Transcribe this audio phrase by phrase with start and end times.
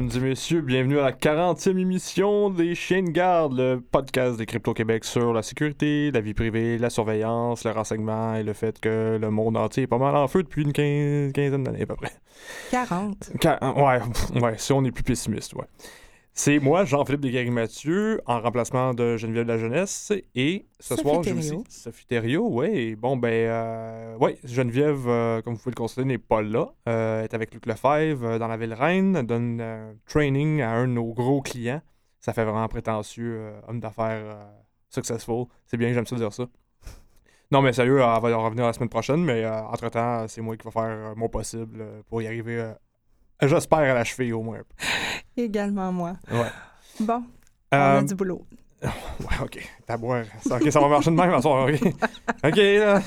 [0.00, 4.46] Mesdames et messieurs, bienvenue à la 40e émission des Chiens de garde, le podcast des
[4.46, 9.18] Crypto-Québec sur la sécurité, la vie privée, la surveillance, le renseignement et le fait que
[9.20, 12.12] le monde entier est pas mal en feu depuis une quinzaine d'années à peu près.
[12.70, 13.32] 40.
[13.76, 15.66] ouais, ouais, si on est plus pessimiste, ouais.
[16.42, 20.10] C'est moi, Jean-Philippe Desgaris-Mathieu, en remplacement de Geneviève de la Jeunesse.
[20.34, 22.48] Et ce soir, j'ai aussi Sophie Thériault.
[22.50, 26.72] Oui, bon, ben, euh, ouais, Geneviève, euh, comme vous pouvez le constater, n'est pas là.
[26.88, 29.16] Euh, elle est avec Luc Lefebvre dans la ville Reine.
[29.16, 31.82] Elle donne training à un de nos gros clients.
[32.20, 34.38] Ça fait vraiment prétentieux, homme d'affaires
[34.88, 35.44] successful.
[35.66, 36.46] C'est bien, j'aime ça dire ça.
[37.50, 40.70] Non, mais sérieux, elle va revenir la semaine prochaine, mais entre-temps, c'est moi qui vais
[40.70, 42.72] faire mon possible pour y arriver
[43.42, 44.58] J'espère à la cheville au moins.
[45.36, 46.16] Également moi.
[46.30, 46.50] Ouais.
[47.00, 47.24] Bon,
[47.72, 48.44] on a euh, du boulot.
[48.82, 49.58] Ouais, OK.
[49.86, 50.16] D'abord,
[50.50, 51.34] OK, ça va marcher de même.
[51.34, 51.94] OK,
[52.44, 53.02] OK, là.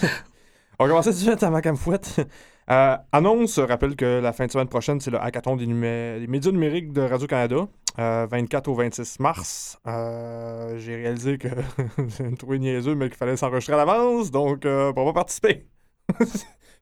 [0.78, 2.22] On va commencer tout de suite à ma camfouette.
[2.70, 6.94] Euh, annonce, rappelle que la fin de semaine prochaine, c'est le hackathon des, médias numériques
[6.94, 9.80] de Radio-Canada, 24 euh, au 26 mars.
[9.88, 11.50] Euh, j'ai réalisé que
[12.18, 15.66] j'ai trouvé niaiseux, mais qu'il fallait s'enregistrer à l'avance, donc on va participer.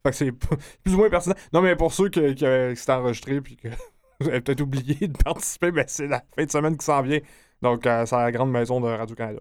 [0.04, 0.32] Fait que c'est
[0.84, 1.36] plus ou moins pertinent.
[1.54, 3.68] Non, mais pour ceux qui, qui, s'étaient enregistrés puis que
[4.20, 7.20] vous avez peut-être oublié de participer, ben c'est la fin de semaine qui s'en vient.
[7.62, 9.40] Donc, euh, c'est la grande maison de Radio-Canada.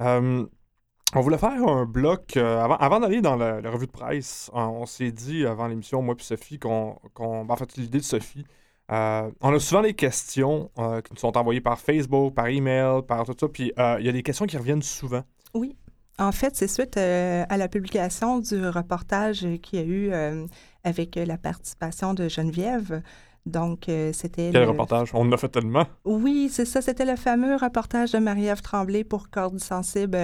[0.00, 0.46] Euh,
[1.14, 2.36] on voulait faire un bloc.
[2.36, 6.22] Euh, avant, d'aller dans la, revue de presse, on, s'est dit avant l'émission, moi et
[6.22, 6.98] Sophie, qu'on.
[7.16, 8.44] Ben, en fait, l'idée de Sophie.
[8.90, 13.34] on a souvent des questions qui nous sont envoyées par Facebook, par email, par tout
[13.38, 13.48] ça.
[13.48, 15.22] Puis il y a des questions qui reviennent souvent.
[15.54, 15.74] Oui.
[16.18, 20.46] En fait, c'est suite euh, à la publication du reportage qu'il y a eu euh,
[20.82, 23.02] avec la participation de Geneviève.
[23.46, 24.50] Donc, euh, c'était.
[24.52, 25.10] Quel reportage?
[25.14, 25.86] On en a fait tellement.
[26.04, 26.82] Oui, c'est ça.
[26.82, 30.18] C'était le fameux reportage de Marie-Ève Tremblay pour Cordes sensibles.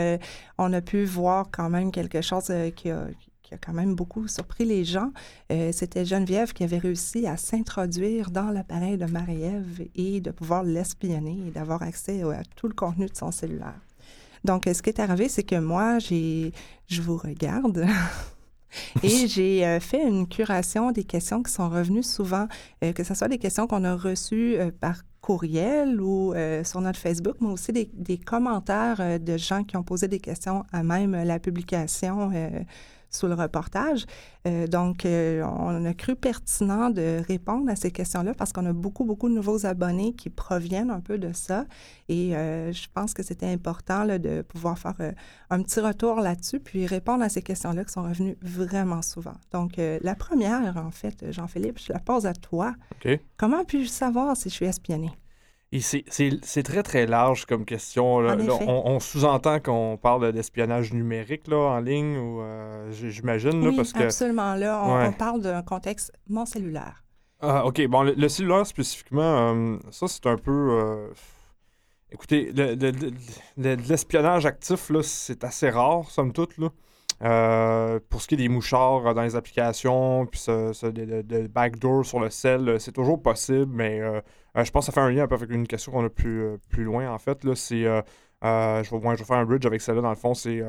[0.59, 3.07] on a pu voir quand même quelque chose qui a,
[3.45, 5.13] qui, a, quand même beaucoup surpris les gens.
[5.49, 11.39] c'était Geneviève qui avait réussi à s'introduire dans l'appareil de Marie-Ève et de pouvoir l'espionner
[11.47, 13.81] et d'avoir accès à tout le contenu de son cellulaire.
[14.45, 16.53] Donc, ce qui est arrivé, c'est que moi, j'ai,
[16.87, 17.87] je vous regarde.
[19.03, 22.47] Et j'ai euh, fait une curation des questions qui sont revenues souvent,
[22.83, 26.35] euh, que ce soit des questions qu'on a reçues euh, par courriel ou
[26.65, 30.67] sur notre Facebook, mais aussi des, des, commentaires de gens qui ont posé des questions
[30.71, 32.31] à même la publication
[33.15, 34.07] sous le reportage.
[34.47, 38.73] Euh, donc, euh, on a cru pertinent de répondre à ces questions-là parce qu'on a
[38.73, 41.65] beaucoup, beaucoup de nouveaux abonnés qui proviennent un peu de ça.
[42.09, 44.95] Et euh, je pense que c'était important de pouvoir faire
[45.51, 49.35] un petit retour là-dessus, puis répondre à ces questions-là qui sont revenues vraiment souvent.
[49.53, 52.75] Donc, la première, en fait, Jean-Philippe, je la pose à toi.
[53.37, 55.11] Comment puis-je savoir si je suis espionné?
[55.81, 58.17] C'est très, très large comme question.
[58.17, 63.67] on, sous-entend qu'on parle d'espionnage numérique là, en ligne, ou euh, j'imagine.
[63.67, 64.05] Oui, parce que...
[64.05, 64.55] absolument.
[64.55, 67.03] Là, on, parle d'un contexte mon cellulaire.
[67.41, 67.85] Ah, OK.
[67.89, 70.79] Bon, le, cellulaire spécifiquement, euh, ça, c'est un peu...
[70.81, 71.09] Euh,
[72.11, 72.53] écoutez,
[73.57, 76.57] l'espionnage actif, c'est assez rare, somme toute.
[76.59, 76.69] Là.
[78.09, 82.77] Pour ce qui est des mouchards dans les applications, puis ce, backdoor sur le cell,
[82.79, 84.01] c'est toujours possible, mais
[84.57, 86.11] euh, je pense que ça fait un lien un peu avec une question qu'on a
[86.11, 87.43] plus, euh, plus loin, en fait.
[87.45, 88.03] Là, c'est, euh,
[88.43, 90.03] je, vais, je vais faire un bridge avec celle-là.
[90.03, 90.63] Dans le fond, c'est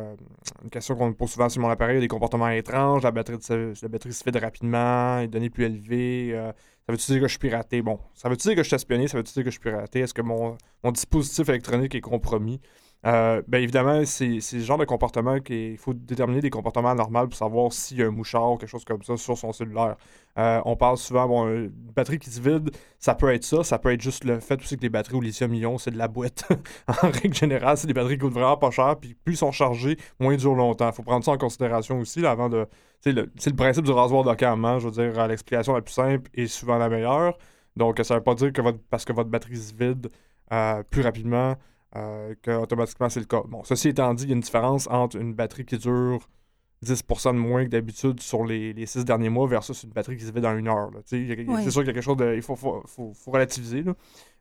[0.64, 2.00] une question qu'on me pose souvent sur mon appareil.
[2.00, 6.32] Des comportements étranges, la batterie, la batterie se vide rapidement, les données plus élevées.
[6.34, 7.82] ça veut-tu dire que je suis piraté?
[7.82, 9.08] Bon, ça veut-tu dire que je suis espionné?
[9.08, 10.00] Ça veut-tu dire que je suis piraté?
[10.00, 12.62] Est-ce que mon, mon dispositif électronique est compromis?
[13.06, 17.36] Euh, bien évidemment, c'est le genre de comportement qu'il faut déterminer des comportements normaux pour
[17.36, 19.96] savoir s'il y a un mouchard ou quelque chose comme ça sur son cellulaire.
[20.40, 23.78] Euh, on parle souvent, bon, une batterie qui se vide, ça peut être ça, ça
[23.78, 26.46] peut être juste le fait aussi que les batteries au lithium-ion, c'est de la boîte.
[26.88, 29.52] en règle générale, c'est des batteries qui coûtent vraiment pas cher, puis plus ils sont
[29.52, 30.92] chargés, moins ils durent longtemps.
[30.92, 32.68] Faut prendre ça en considération aussi avant de.
[33.02, 36.80] C'est le, principe du rasoir hein, je veux dire, l'explication la plus simple est souvent
[36.80, 37.38] la meilleure.
[37.76, 40.10] Donc, ça veut pas dire que votre, parce que votre batterie se vide
[40.52, 41.56] euh, plus rapidement,
[41.96, 43.42] euh, qu'automatiquement c'est le cas.
[43.48, 46.28] Bon, ceci étant dit, il y a une différence entre une batterie qui dure
[46.84, 50.26] 10% de moins que d'habitude sur les, les six derniers mois versus une batterie qui
[50.26, 50.92] se vide dans une heure.
[51.06, 52.36] C'est sûr qu'il y a quelque chose de.
[52.36, 53.84] Il faut, faut, faut, relativiser.
[53.84, 53.94] Là.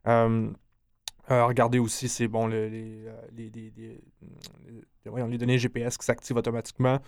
[0.07, 0.51] Euh,
[1.31, 3.73] euh, regardez aussi, c'est bon, les, les, les,
[5.07, 6.99] les, données GPS qui s'activent automatiquement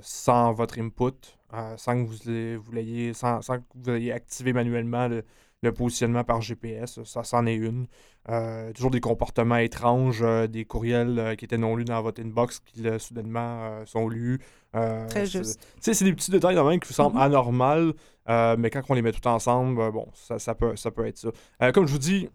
[0.00, 1.36] sans votre input,
[1.76, 5.24] sans que vous, vous l'ayez, sans, sans, que vous ayez activé manuellement le,
[5.62, 7.86] le positionnement par GPS, ça, c'en est une.
[8.28, 12.22] Euh, toujours des comportements étranges, euh, des courriels euh, qui étaient non lus dans votre
[12.22, 14.40] inbox qui soudainement sont lus.
[14.72, 15.60] Très juste.
[15.80, 17.92] C'est des petits détails même qui vous semblent mm anormaux,
[18.28, 21.72] mais quand on les met tout ensemble, bon, ça, peut, ça peut être ça.
[21.72, 22.28] comme je vous dis,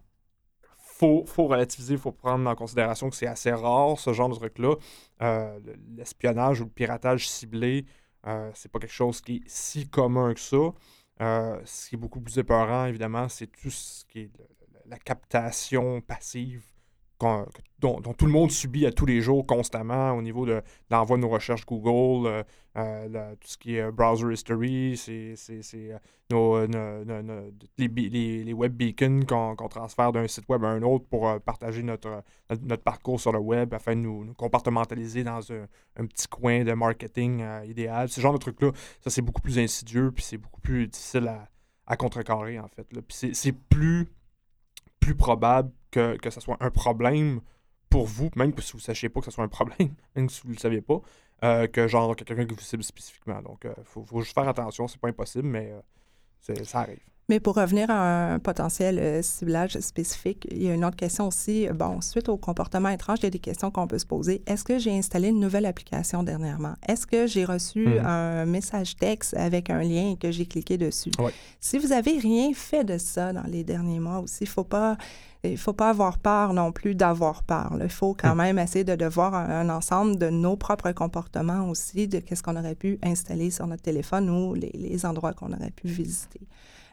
[0.76, 4.34] faut, faut relativiser, il faut prendre en considération que c'est assez rare, ce genre de
[4.34, 4.74] truc-là.
[5.96, 7.86] L'espionnage ou le piratage ciblé,
[8.52, 10.72] c'est pas quelque chose qui est si commun que ça.
[11.18, 14.30] Ce qui est beaucoup plus épeurant, évidemment, c'est tout ce qui est
[14.86, 16.64] la captation passive
[17.20, 21.22] dont, tout le monde subit à tous les jours constamment au niveau de, l'envoi de
[21.22, 22.42] nos recherches Google, euh,
[22.76, 25.34] euh, tout ce qui est browser history, c'est
[27.78, 32.22] les, web beacons qu'on transfère d'un site web à un autre pour euh, partager notre,
[32.62, 37.44] notre, parcours sur le web afin de nous, comportementaliser dans un, petit coin de marketing
[37.66, 38.08] idéal.
[38.08, 38.70] Ce genre de trucs-là,
[39.00, 41.28] ça c'est beaucoup plus insidieux, puis c'est beaucoup plus difficile
[41.86, 42.88] à, contrecarrer en fait.
[43.10, 44.08] C'est plus,
[45.00, 47.40] plus probable que, que ce soit un problème
[47.88, 50.40] pour vous, même si vous ne sachiez pas que ce soit un problème, même si
[50.42, 51.00] vous ne le saviez pas,
[51.44, 53.40] euh, que genre quelqu'un qui vous cible spécifiquement.
[53.42, 55.72] Donc, il euh, faut, faut, juste faire attention, c'est pas impossible, mais
[56.50, 56.98] euh, ça arrive.
[57.30, 61.28] Mais pour revenir à un potentiel euh, ciblage spécifique, il y a une autre question
[61.28, 61.66] aussi.
[61.74, 64.42] Bon, suite au comportement étrange, il y a des questions qu'on peut se poser.
[64.46, 66.74] Est-ce que j'ai installé une nouvelle application dernièrement?
[66.86, 68.04] Est-ce que j'ai reçu mhm.
[68.04, 71.12] un message texte avec un lien et que j'ai cliqué dessus?
[71.60, 74.64] Si vous n'avez rien fait de ça dans les derniers mois aussi, il ne faut
[74.64, 74.96] pas...
[75.46, 77.76] Il faut pas avoir peur non plus d'avoir peur.
[77.78, 78.38] Il faut quand hmm.
[78.38, 82.74] même essayer de, voir un, ensemble de nos propres comportements aussi, de qu'est-ce qu'on aurait
[82.74, 86.40] pu installer sur notre téléphone ou les endroits qu'on aurait pu visiter.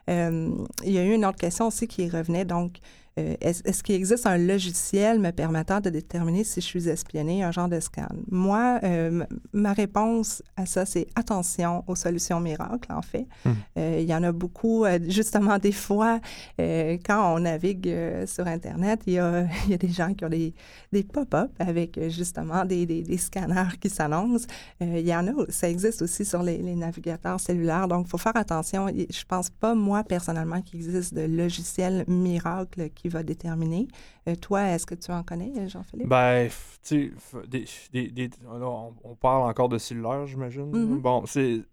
[0.09, 0.51] Euh,
[0.83, 2.80] il y a eu une autre question aussi qui revenait, donc,
[3.19, 7.52] euh, est-ce, qu'il existe un logiciel me permettant de déterminer si je suis espionné, un
[7.52, 8.08] genre de scan?
[8.30, 13.28] Moi, euh, ma réponse à ça, c'est attention aux solutions miracles, en fait.
[13.44, 13.52] Hmm.
[13.78, 16.19] Euh, il y en a beaucoup, justement, des fois,
[16.58, 17.94] quand on navigue
[18.25, 20.54] sur Internet, il y, a, il y, a, des gens qui ont des,
[20.94, 24.48] des pop-up avec, justement, des, des, des scanners qui s'annoncent.
[24.80, 28.18] il y en a, ça existe aussi sur les, les navigateurs cellulaires, donc il faut
[28.18, 28.88] faire attention.
[28.88, 33.88] Je pense pas, moi, personnellement, qu'il existe de logiciel miracle qui va déterminer.
[34.27, 36.07] Euh, toi, est-ce que tu en connais, Jean-Philippe?
[36.07, 36.50] Ben,
[36.83, 40.71] tu sais, on, parle encore de cellulaire, j'imagine.
[40.71, 41.01] Mm-hmm.
[41.01, 41.63] Bon, c'est.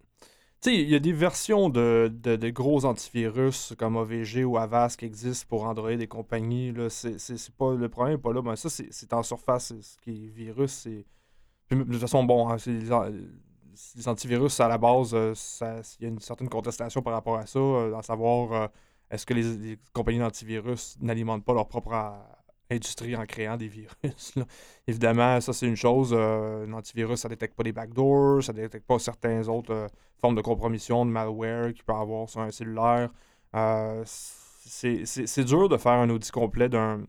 [0.60, 4.98] Tu sais, il y a des versions de, de, gros antivirus comme OVG ou Avast
[4.98, 6.72] qui existent pour Android et compagnie.
[6.72, 7.16] Là, c'est,
[7.56, 8.42] pas, le problème n'est pas là.
[8.42, 9.72] Ben, ça, c'est, en surface.
[9.80, 11.06] Ce qui est virus, c'est.
[11.70, 15.34] De toute façon, bon, hein, les, antivirus, à la base, euh,
[16.00, 18.70] il y a une certaine contestation par rapport à ça, euh, à savoir
[19.10, 22.10] est-ce que les, compagnies d'antivirus n'alimentent pas leur propre euh,
[22.70, 24.34] industrie en créant des virus?
[24.86, 26.12] Évidemment, ça c'est une chose.
[26.12, 29.72] Euh, un antivirus, ça ne détecte pas des backdoors, ça ne détecte pas certaines autres
[29.72, 29.88] euh,
[30.20, 33.10] formes de compromission, de malware qu'il peut avoir sur un cellulaire.
[34.04, 37.04] c'est dur de faire un audit complet d'un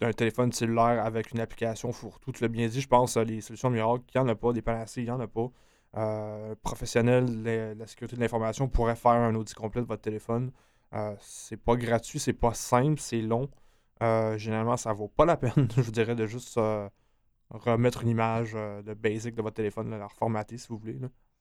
[0.00, 2.32] d'un téléphone cellulaire avec une application fourre-tout.
[2.32, 4.62] Tu l'as bien dit, je pense, les solutions miracles, il n'y en a pas, des
[4.62, 5.50] panacées, il n'y en a pas.
[5.96, 10.52] Euh, professionnel de la sécurité de l'information pourrait faire un audit complet de votre téléphone.
[10.94, 13.48] Euh, c'est pas gratuit, c'est pas simple, c'est long.
[14.02, 16.60] Euh, généralement, ça vaut pas la peine, je vous dirais, de juste
[17.50, 20.98] remettre une image de basic de votre téléphone, la reformater si vous voulez,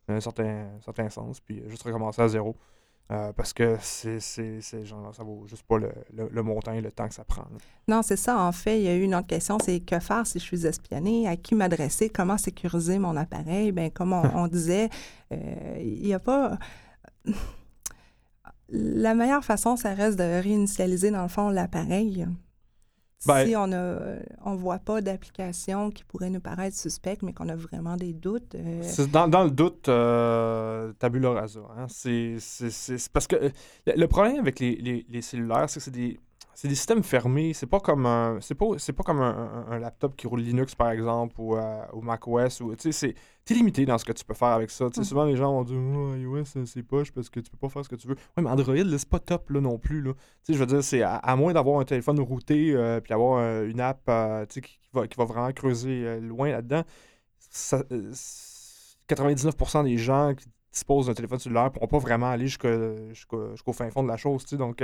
[0.08, 2.56] dans un certain, certain sens, puis juste recommencer à zéro.
[3.12, 4.20] Euh, parce que c'est,
[4.84, 7.46] genre, ça vaut juste pas le, le, montant et le temps que ça prend.
[7.88, 8.40] Non, c'est ça.
[8.40, 10.68] En fait, il y a eu une autre question, c'est que faire si je suis
[10.68, 13.72] espionné, à qui m'adresser, comment sécuriser mon appareil?
[13.72, 14.90] Bien, comme on, disait,
[15.32, 16.60] euh, il n'y a pas...
[18.72, 22.28] La meilleure façon, ça reste de réinitialiser, dans le fond, l'appareil.
[23.26, 27.50] Ben, si on ne on voit pas d'application qui pourrait nous paraître suspecte, mais qu'on
[27.50, 28.56] a vraiment des doutes.
[28.56, 31.60] Euh, dans, dans, le doute, euh, tabula rasa.
[31.78, 31.88] Hein?
[31.90, 32.38] C'est
[33.12, 33.50] parce que euh,
[33.86, 36.18] le problème avec les, les, les cellulaires, c'est que c'est des
[36.60, 37.54] c'est des systèmes fermés.
[37.54, 40.92] C'est pas comme un, c'est pas, c'est pas comme un, laptop qui roule Linux par
[40.92, 44.34] exemple ou, euh, ou macOS ou tu sais, c'est limité dans ce que tu peux
[44.34, 44.88] faire avec ça.
[44.88, 45.04] Mm.
[45.06, 47.86] Souvent les gens vont dire oh, iOS c'est poche parce que tu peux pas faire
[47.86, 48.16] ce que tu veux.
[48.36, 50.12] Ouais, mais Android c'est pas top là non plus là.
[50.50, 53.80] je veux dire c'est à, moins d'avoir un téléphone routé euh, puis avoir euh, une
[53.80, 54.12] app
[54.50, 56.84] qui, qui, va, qui va vraiment creuser loin là-dedans.
[59.08, 63.90] 99% des gens qui disposent d'un téléphone cellulaire ne pourront pas vraiment aller jusqu'au fin
[63.90, 64.46] fond de la chose.
[64.52, 64.84] Donc,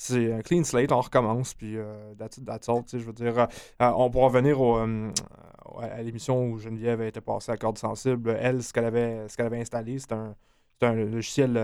[0.00, 3.36] c'est un clean slate, on recommence, puis euh, that's, all, je veux dire.
[3.36, 3.46] Euh,
[3.82, 4.60] euh, on pourra revenir
[5.80, 8.36] à l'émission où Geneviève été passée à corde sensible.
[8.40, 10.36] Elle, ce qu'elle avait, avait installé, c'est un,
[10.82, 11.60] un logiciel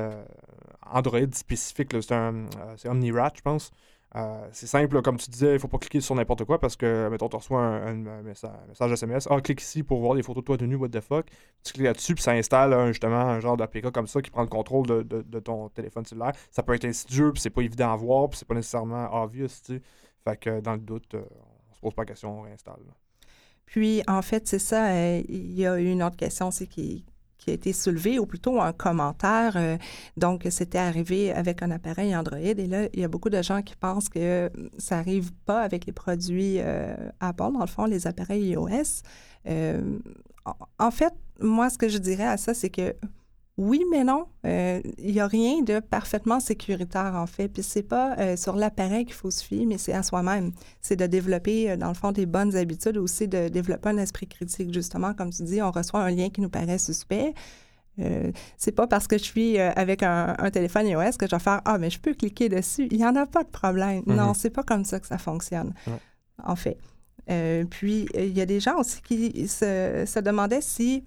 [0.84, 3.70] Android spécifique, c'est OmniRat, je pense.
[4.16, 6.76] Euh, c'est simple, comme tu disais, il ne faut pas cliquer sur n'importe quoi parce
[6.76, 9.26] que, mettons, tu reçois un, message, SMS.
[9.28, 11.26] Ah, clique ici pour voir des photos de toi de what the fuck.
[11.64, 14.48] Tu cliques là-dessus, puis ça installe justement un genre d'APK comme ça qui prend le
[14.48, 16.32] contrôle de, ton téléphone cellulaire.
[16.50, 19.48] Ça peut être insidieux, puis c'est pas évident à voir, puis c'est pas nécessairement obvious,
[19.48, 19.82] tu sais.
[20.22, 21.24] Fait que dans le doute, euh,
[21.70, 22.80] on se pose pas la question, on réinstalle.
[23.66, 24.86] Puis, en fait, c'est ça.
[24.90, 27.04] Euh, il y a une autre question, c'est qui
[27.44, 29.52] qui a été soulevé, ou plutôt un commentaire.
[29.56, 29.76] Euh,
[30.16, 32.38] donc, c'était arrivé avec un appareil Android.
[32.38, 35.84] Et là, il y a beaucoup de gens qui pensent que ça n'arrive pas avec
[35.84, 39.02] les produits euh, Apple, dans le fond, les appareils iOS.
[39.46, 39.98] Euh,
[40.78, 42.94] en fait, moi, ce que je dirais à ça, c'est que
[43.56, 44.26] oui, mais non.
[44.42, 47.48] Il n'y a rien de parfaitement sécuritaire, en fait.
[47.48, 50.52] Puis c'est pas sur l'appareil qu'il faut se fier, mais c'est à soi-même.
[50.80, 54.74] C'est de développer, dans le fond, des bonnes habitudes, aussi de développer un esprit critique.
[54.74, 57.32] Justement, comme tu dis, on reçoit un lien qui nous paraît suspect.
[58.00, 61.60] Euh, c'est pas parce que je suis avec un, téléphone iOS que je vais faire
[61.64, 62.88] Ah, mais je peux cliquer dessus.
[62.90, 64.02] Il n'y en a pas de problème.
[64.06, 64.34] Non, mm-hmm.
[64.34, 65.74] c'est pas comme ça que ça fonctionne,
[66.42, 66.76] en fait.
[67.70, 71.04] puis, il y a des gens aussi qui se, se demandaient si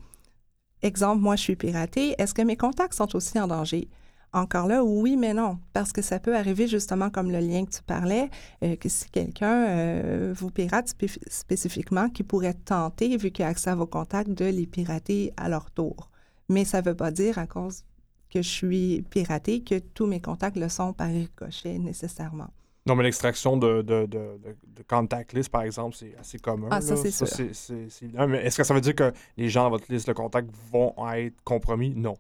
[0.82, 2.16] Exemple, moi, je suis piratée.
[2.18, 3.90] Est-ce que mes contacts sont aussi en danger?
[4.34, 7.72] Encore là, oui, mais non, parce que ça peut arriver justement comme le lien que
[7.72, 8.30] tu parlais,
[8.64, 10.94] euh, que si quelqu'un euh, vous pirate
[11.28, 15.48] spécifiquement, qui pourrait tenter, vu qu'il a accès à vos contacts, de les pirater à
[15.48, 16.12] leur tour.
[16.50, 17.84] Mais ça ne veut pas dire, à cause
[18.30, 22.50] que je suis piratée, que tous mes contacts le sont par ricochet nécessairement.
[22.88, 26.70] Non, mais l'extraction de, de, de, de, contact list, par exemple, c'est assez commun.
[26.72, 28.28] Ah, ça, c'est sûr.
[28.28, 30.94] Mais est-ce que ça veut dire que les gens dans votre liste de contacts vont
[31.14, 31.94] être compromis?
[31.96, 32.18] Non.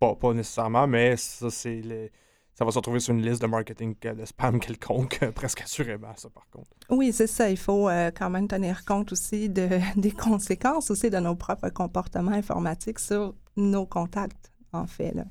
[0.00, 2.10] Pas, pas nécessairement, mais ça, c'est les...
[2.54, 6.30] ça va se retrouver sur une liste de marketing de spam quelconque, presque assurément, ça,
[6.30, 6.70] par contre.
[6.88, 7.50] Oui, c'est ça.
[7.50, 11.68] Il faut euh, quand même tenir compte aussi de, des conséquences aussi de nos propres
[11.68, 15.12] comportements informatiques sur nos contacts, en fait.
[15.12, 15.24] Là.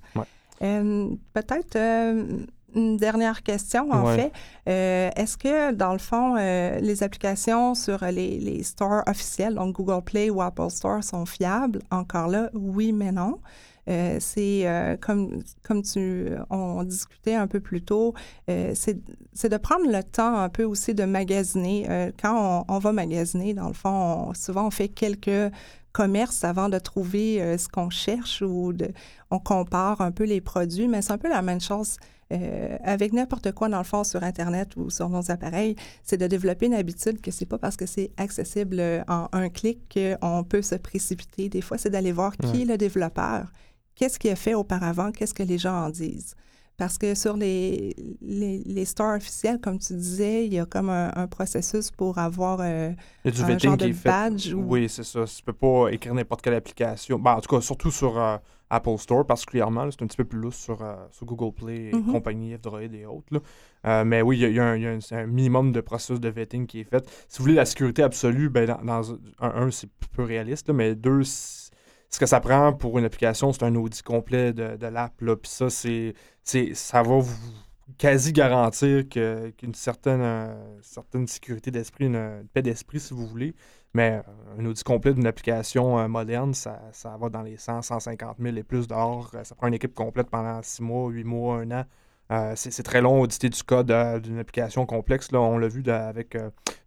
[0.62, 1.76] Euh, peut-être...
[1.76, 4.32] Euh, une dernière question, en fait.
[4.68, 10.04] Euh, est-ce que, dans le fond, euh, les applications sur les, stores officiels, donc Google
[10.04, 11.80] Play ou Apple Store, sont fiables?
[11.90, 13.40] Encore là, oui, mais non.
[13.88, 14.68] Euh, c'est
[15.00, 18.14] comme, comme tu, on, discutait un peu plus tôt,
[18.48, 18.96] c'est
[19.50, 22.12] de prendre le temps un peu aussi de magasiner.
[22.22, 25.52] quand on, on, va magasiner, dans le fond, souvent on fait quelques
[25.92, 28.90] commerces avant de trouver ce qu'on cherche ou de,
[29.32, 31.98] on compare un peu les produits, mais c'est un peu la même chose
[32.34, 36.28] euh, avec n'importe quoi, dans le fond, sur Internet ou sur nos appareils, c'est de
[36.28, 40.62] développer une habitude que c'est pas parce que c'est accessible en un clic qu'on peut
[40.62, 41.50] se précipiter.
[41.50, 43.52] Des fois, c'est d'aller voir qui est le développeur,
[43.96, 46.36] qu'est-ce qu'il a fait auparavant, qu'est-ce que les gens en disent?
[46.78, 51.28] Parce que sur les, les, stores officiels, comme tu disais, il y a comme un,
[51.28, 52.92] processus pour avoir euh,
[53.24, 54.54] un genre de badge.
[54.54, 55.24] Oui, c'est ça.
[55.24, 57.18] Tu peux pas écrire n'importe quelle application.
[57.18, 58.36] Ben, en tout cas, surtout sur euh,
[58.70, 59.90] Apple Store particulièrement.
[59.92, 62.12] C'est un petit peu plus lousse sur, euh, sur Google Play et mm-hmm.
[62.12, 63.42] compagnie, Android et autres.
[64.04, 67.08] mais oui, il y a, un, minimum de processus de vetting qui est fait.
[67.28, 72.20] Si vous voulez la sécurité absolue, ben, dans, un, c'est peu réaliste, mais deux, ce
[72.20, 75.14] que ça prend pour une application, c'est un audit complet de, de l'app.
[75.18, 76.14] Puis ça, c'est,
[76.74, 77.36] ça va vous
[77.98, 83.56] quasi garantir qu'une certaine, euh, certaine sécurité d'esprit, une, paix d'esprit, si vous voulez.
[83.96, 87.82] Mais euh, un audit complet d'une application euh, moderne, ça, ça, va dans les 100,
[87.82, 89.32] 150 000 et plus d'or.
[89.44, 91.86] Ça prend une équipe complète pendant 6 mois, 8 mois, 1 an.
[92.56, 95.32] c'est très long auditer du code d'une application complexe.
[95.32, 96.38] Là, on l'a vu avec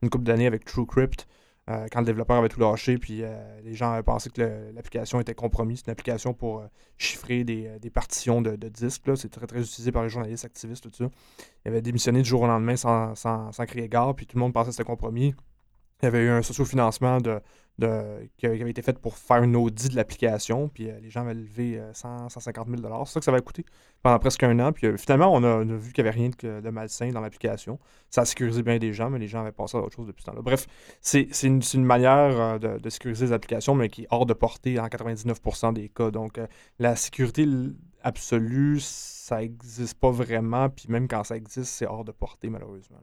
[0.02, 1.26] une couple d'années avec TrueCrypt.
[1.68, 4.40] Euh, quand le développeur avait tout lâché, puis euh, les gens avaient pensé que
[4.74, 5.80] l'application était compromise.
[5.80, 9.02] C'est une application pour euh, chiffrer des, partitions de, disques.
[9.16, 11.10] C'est très, très utilisé par les journalistes, activistes, tout ça.
[11.64, 14.40] Il avait démissionné du jour au lendemain sans, sans, sans crier gare, puis tout le
[14.40, 15.34] monde pensait que c'était compromis.
[16.02, 17.40] Il y avait eu un socio-financement de,
[18.36, 20.68] qui avait été fait pour faire une audit de l'application.
[20.68, 23.64] Puis euh, les gens avaient levé 100, 150 000 C'est ça que ça va coûter
[24.02, 24.72] pendant presque un an.
[24.72, 27.78] Puis euh, finalement, on a, vu qu'il n'y avait rien de, malsain dans l'application.
[28.10, 30.22] Ça a sécurisé bien des gens, mais les gens avaient pensé à autre chose depuis
[30.22, 30.42] ce temps-là.
[30.42, 30.66] Bref,
[31.00, 34.88] c'est une, manière euh, de, sécuriser les applications, mais qui est hors de portée en
[34.88, 35.38] 99
[35.74, 36.10] des cas.
[36.10, 36.40] Donc,
[36.78, 37.46] la sécurité
[38.02, 40.68] absolue, ça n'existe pas vraiment.
[40.68, 42.98] Puis même quand ça existe, c'est hors de portée, malheureusement.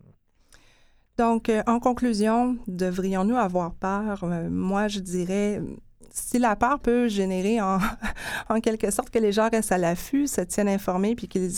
[1.17, 4.23] Donc, euh, en conclusion, devrions-nous avoir peur?
[4.23, 5.61] Euh, moi, je dirais,
[6.11, 7.79] si la peur peut générer en,
[8.49, 11.51] en, quelque sorte que les gens restent à l'affût, se tiennent informés, puis qu'ils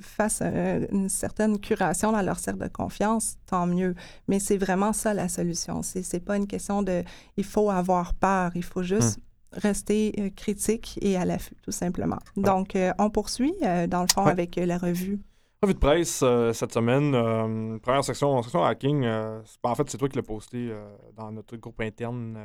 [0.00, 3.96] fassent euh, une certaine curation dans leur cercle de confiance, tant mieux.
[4.28, 5.82] Mais c'est vraiment ça la solution.
[5.82, 7.02] C'est, c'est pas une question de
[7.36, 9.18] il faut avoir peur, il faut juste
[9.54, 9.60] hum.
[9.60, 12.18] rester critique et à l'affût, tout simplement.
[12.36, 13.54] Donc, on poursuit,
[13.88, 15.18] dans le fond, avec la revue.
[15.62, 17.14] Revue de presse euh, cette semaine.
[17.14, 19.04] Euh, première section, section hacking.
[19.04, 20.72] Euh, en fait, c'est toi qui l'as posté
[21.16, 22.38] dans notre groupe interne.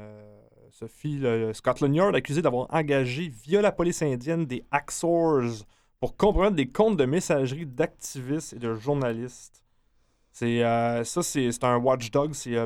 [0.69, 5.63] Sophie, Scotland Yard accusé d'avoir engagé via la police indienne des hacksaws
[6.01, 9.63] pour compromettre des comptes de messagerie d'activistes et de journalistes.
[10.33, 10.59] C'est
[11.05, 12.33] ça, c'est un watchdog.
[12.33, 12.57] C'est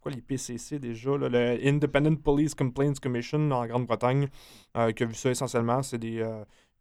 [0.00, 1.18] quoi l'IPCC déjà?
[1.18, 4.28] le Independent Police Complaints Commission en Grande-Bretagne,
[4.96, 5.82] qui a vu ça essentiellement.
[5.82, 6.26] C'est des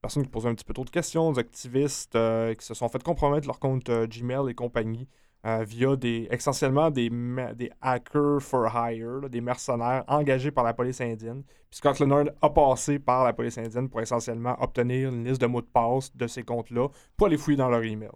[0.01, 2.89] personnes qui posaient un petit peu trop de questions, des activistes euh, qui se sont
[2.89, 5.08] fait compromettre leur compte euh, Gmail et compagnie
[5.46, 7.10] euh, via des essentiellement des,
[7.56, 11.44] des hackers for hire, des mercenaires engagés par la police indienne.
[11.70, 15.48] Puis Scotland Yard a passé par la police indienne pour essentiellement obtenir une liste de
[15.48, 18.10] mots de passe de ces comptes-là pour les fouiller dans leur email.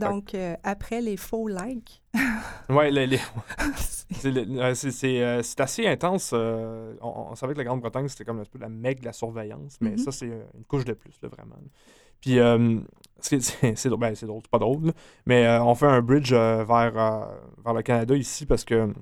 [0.00, 2.02] Donc, euh, après les faux likes.
[2.68, 3.18] oui, les,
[4.74, 6.32] c'est assez intense.
[6.32, 9.90] on, savait que la Grande-Bretagne, c'était comme un peu la mec de la surveillance, mais
[9.90, 9.98] mm-hmm.
[9.98, 11.56] ça, c'est une couche de plus, là, vraiment.
[12.20, 12.38] Puis,
[13.20, 14.92] c'est ben, drôle, c'est pas drôle,
[15.26, 18.92] mais on fait un bridge vers, vers le Canada ici parce que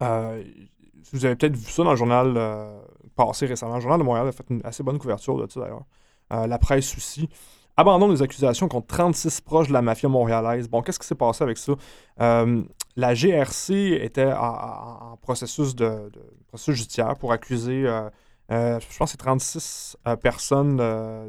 [0.00, 2.82] vous avez peut-être vu ça dans le journal
[3.16, 3.76] passé récemment.
[3.76, 5.86] Le journal de Montréal a fait une assez bonne couverture de ça, d'ailleurs.
[6.30, 7.28] la presse aussi
[7.76, 10.68] abandonne les accusations contre 36 proches de la mafia montréalaise.
[10.68, 11.72] Bon, qu'est-ce qui s'est passé avec ça?
[12.20, 12.62] Euh,
[12.96, 16.10] la GRC était en, processus, de,
[16.48, 18.10] processus judiciaire pour accuser, euh,
[18.50, 20.76] euh, je pense, c'est 36 personnes,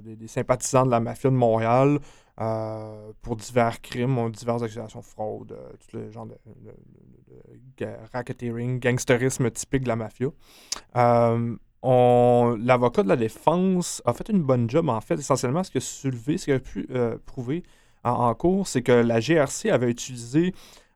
[0.03, 1.99] des, sympathisants de la mafia de Montréal,
[3.21, 9.87] pour divers crimes, diverses accusations de fraude, tout le genre de, racketeering, gangsterisme typique de
[9.87, 10.29] la mafia
[11.83, 14.89] l'avocat de la défense a fait une bonne job.
[14.89, 17.63] En fait, essentiellement, ce a soulevé, ce qu'il a pu euh, prouver
[18.03, 20.53] en, cours, c'est que la GRC avait utilisé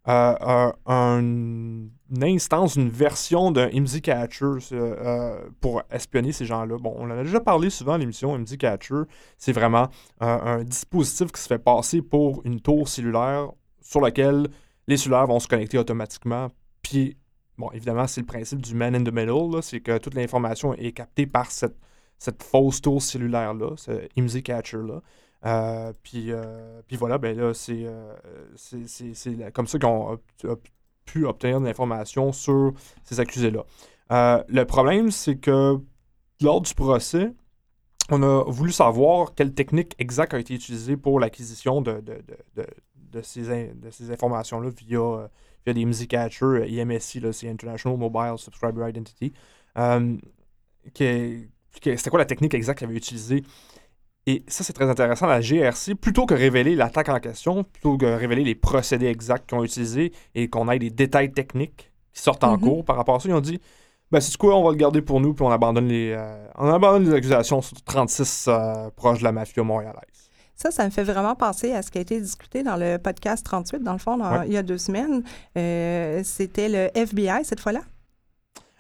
[0.10, 1.90] euh, une
[2.22, 6.78] instance, une version d'un IMSI Catcher euh, pour espionner ces gens-là.
[6.78, 8.36] Bon, on en a déjà parlé souvent à l'émission.
[8.36, 9.04] IMSI Catcher,
[9.38, 9.88] c'est vraiment
[10.20, 13.52] un dispositif qui se fait passer pour une tour cellulaire
[13.82, 14.48] sur laquelle
[14.88, 16.50] les cellulaires vont se connecter automatiquement.
[16.82, 17.18] Puis
[17.58, 20.92] Bon, évidemment, c'est le principe du man in the middle, c'est que toute l'information est
[20.92, 21.76] captée par cette,
[22.20, 25.02] cette fausse tour cellulaire-là, ce IMSI catcher-là.
[25.46, 28.14] Euh, puis, euh, puis voilà, ben là, c'est euh,
[29.54, 30.56] comme ça qu'on a,
[31.06, 32.74] pu obtenir de l'information sur
[33.04, 33.64] ces accusés-là.
[34.10, 35.80] le problème, c'est que
[36.42, 37.34] lors du procès,
[38.10, 42.22] on a voulu savoir quelle technique exacte a été utilisée pour l'acquisition de, de,
[42.56, 45.30] de, de, ces, de ces informations-là via
[45.68, 49.34] il y a des catchers, IMSI, c'est International Mobile Subscriber Identity.
[49.78, 50.18] Euh,
[50.94, 53.44] c'était quoi la technique exacte qu'il avait utilisée?
[54.26, 55.26] Et ça, c'est très intéressant.
[55.26, 59.58] La GRC, plutôt que révéler l'attaque en question, plutôt que révéler les procédés exacts qu'ils
[59.58, 62.62] ont utilisés et qu'on ait des détails techniques qui sortent en mm-hmm.
[62.62, 63.62] cours par rapport à ça, ils ont dit
[64.12, 66.70] ben, c'est quoi, on va le garder pour nous, puis on abandonne les, euh, on
[66.70, 70.27] abandonne les accusations sur 36 euh, proches de la mafia montréalaise.
[70.58, 73.46] Ça, ça me fait vraiment penser à ce qui a été discuté dans le podcast
[73.46, 75.24] 38, dans le fond, il y a deux semaines.
[75.56, 77.82] Euh, c'était le FBI cette fois-là?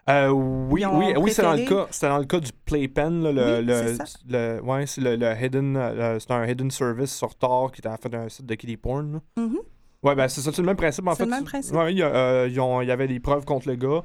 [0.09, 3.29] Euh, oui, oui, oui, c'est dans le cas, c'est dans le cas du Playpen, le,
[3.29, 7.85] oui, le, le, ouais, c'est le, hidden, euh, c'est un hidden service sur Tor qui
[7.85, 9.19] en fait un site de kiddie porn.
[9.35, 9.57] Mm
[10.03, 11.23] Ouais, ben c'est ça, c'est le même principe en fait.
[11.23, 11.75] C'est le même principe.
[11.75, 14.03] Ouais, il y, y, avait des preuves contre le gars.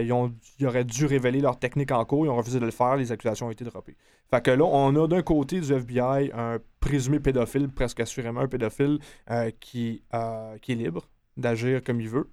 [0.00, 2.70] ils, ont, ils auraient dû révéler leur technique en cours, ils ont refusé de le
[2.70, 3.96] faire, les accusations ont été droppées.
[4.30, 8.48] Fait que là, on a d'un côté du FBI un présumé pédophile, presque assurément un
[8.48, 8.98] pédophile,
[9.30, 12.28] euh, qui, euh, qui est libre d'agir comme il veut.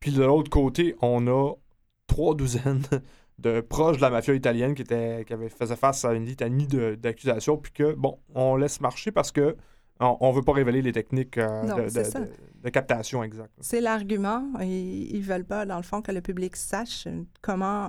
[0.00, 1.54] Puis de l'autre côté, on a
[2.06, 2.82] trois douzaines
[3.38, 6.66] de proches de la mafia italienne qui, étaient, qui avaient, faisaient face à une litanie
[6.66, 9.56] d'accusations, puis que, bon, on laisse marcher parce que
[10.00, 11.88] on ne veut pas révéler les techniques euh,
[12.62, 13.52] de, captation exactes.
[13.60, 14.44] C'est l'argument.
[14.60, 17.08] Ils ne veulent pas, dans le fond, que le public sache
[17.42, 17.88] comment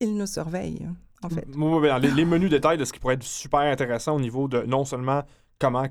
[0.00, 0.88] ils nous surveillent
[1.22, 1.46] en fait.
[1.46, 5.22] les, menus détails de ce qui pourrait être super intéressant au niveau de non seulement
[5.58, 5.86] comment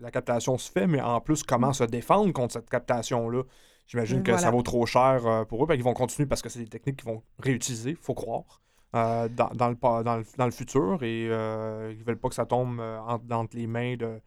[0.00, 3.42] la captation se fait, mais en plus comment se défendre contre cette captation-là.
[3.86, 5.74] J'imagine que ça vaut trop cher euh, pour eux.
[5.74, 8.60] Ils vont continuer parce que c'est des techniques qu'ils vont réutiliser, faut croire,
[8.94, 11.02] euh, dans, dans, le, dans, dans, le, futur.
[11.02, 14.20] Et euh, ils veulent pas que ça tombe entre, les mains de.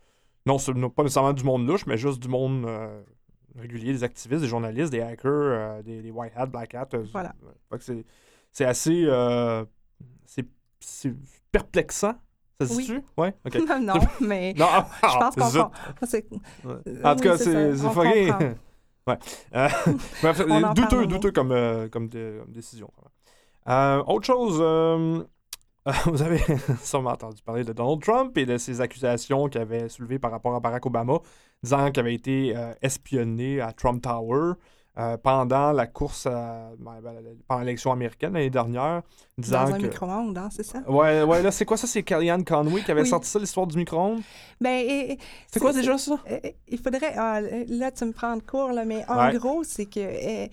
[0.45, 0.57] Non,
[0.89, 2.67] pas nécessairement du monde louche, mais juste du monde
[3.57, 6.89] régulier, des activistes, des journalistes, des hackers, des, white hat, black hat.
[7.11, 7.33] Voilà.
[8.51, 9.07] c'est assez
[10.81, 11.13] c'est
[11.51, 12.15] perplexant.
[12.59, 13.01] Ça se dit-tu?
[13.17, 13.29] Oui.
[13.45, 13.55] OK.
[13.81, 14.67] non, mais non,
[15.03, 18.31] je pense qu'on En tout cas, c'est fucké.
[19.07, 19.17] ouais.
[19.55, 19.69] Euh,
[20.21, 20.41] bref,
[20.75, 22.09] douteux, douteux comme, euh, comme,
[22.47, 22.91] décision.
[23.67, 25.23] Euh, autre chose, euh,
[26.05, 26.41] vous avez
[26.83, 30.55] sûrement entendu parler de Donald Trump et de ses accusations qu'il avait soulevées par rapport
[30.55, 31.19] à Barack Obama,
[31.63, 34.53] disant qu'il avait été espionné à Trump Tower.
[34.97, 37.13] Euh, pendant la course, ben, ben,
[37.47, 39.03] pendant l'élection américaine l'année dernière.
[39.37, 40.79] Disant Dans un micro-ondes, hein, c'est ça?
[40.85, 41.87] Ouais, ouais, là, c'est quoi ça?
[41.87, 44.21] C'est Kellyanne Conway qui avait sorti ça, l'histoire du micro-ondes?
[44.59, 45.15] Ben,
[45.49, 46.19] c'est quoi déjà ça?
[46.29, 47.13] Euh, il faudrait.
[47.15, 50.49] Ah, là, tu me prends de cours, là, mais en gros, c'est que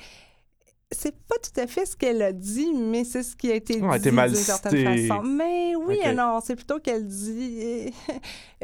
[0.90, 3.74] c'est pas tout à fait ce qu'elle a dit, mais c'est ce qui a été
[3.74, 5.22] dit d'une certaine façon.
[5.22, 7.92] Mais oui non, c'est plutôt qu'elle dit.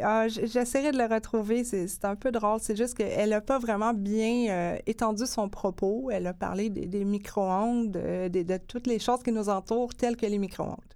[0.03, 2.59] Ah, j'essaierai de le retrouver, c'est un peu drôle.
[2.59, 6.09] C'est juste qu'elle n'a pas vraiment bien euh, étendu son propos.
[6.11, 10.25] Elle a parlé des, micro-ondes, euh, de toutes les choses qui nous entourent, telles que
[10.25, 10.94] les micro-ondes